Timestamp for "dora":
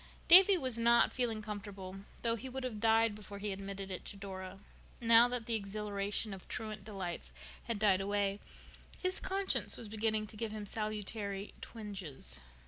4.17-4.57